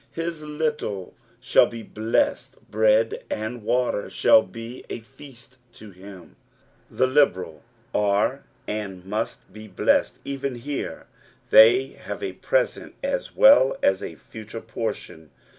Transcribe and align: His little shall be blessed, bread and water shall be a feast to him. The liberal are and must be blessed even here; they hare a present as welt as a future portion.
His 0.13 0.41
little 0.43 1.13
shall 1.39 1.67
be 1.67 1.83
blessed, 1.83 2.55
bread 2.71 3.23
and 3.29 3.61
water 3.61 4.09
shall 4.09 4.41
be 4.41 4.83
a 4.89 4.99
feast 5.01 5.59
to 5.73 5.91
him. 5.91 6.37
The 6.89 7.05
liberal 7.05 7.61
are 7.93 8.43
and 8.65 9.05
must 9.05 9.53
be 9.53 9.67
blessed 9.67 10.17
even 10.25 10.55
here; 10.55 11.05
they 11.51 11.85
hare 11.89 12.17
a 12.23 12.31
present 12.33 12.95
as 13.03 13.35
welt 13.35 13.77
as 13.83 14.01
a 14.01 14.15
future 14.15 14.59
portion. 14.61 15.29